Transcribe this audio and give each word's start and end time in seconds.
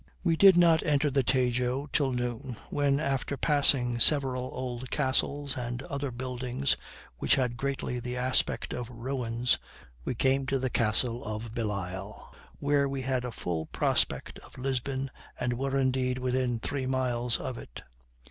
We 0.23 0.35
did 0.35 0.57
not 0.57 0.81
enter 0.81 1.11
the 1.11 1.21
Tajo 1.23 1.85
till 1.93 2.11
noon, 2.11 2.57
when, 2.71 2.99
after 2.99 3.37
passing 3.37 3.99
several 3.99 4.49
old 4.51 4.89
castles 4.89 5.55
and 5.55 5.83
other 5.83 6.09
buildings 6.09 6.75
which 7.19 7.35
had 7.35 7.55
greatly 7.55 7.99
the 7.99 8.17
aspect 8.17 8.73
of 8.73 8.89
ruins, 8.89 9.59
we 10.03 10.15
came 10.15 10.47
to 10.47 10.57
the 10.57 10.71
castle 10.71 11.23
of 11.23 11.53
Bellisle, 11.53 12.33
where 12.57 12.89
we 12.89 13.03
had 13.03 13.23
a 13.23 13.31
full 13.31 13.67
prospect 13.67 14.39
of 14.39 14.57
Lisbon, 14.57 15.11
and 15.39 15.53
were, 15.53 15.77
indeed, 15.77 16.17
within 16.17 16.57
three 16.57 16.87
miles 16.87 17.37
of 17.37 17.59
it. 17.59 17.83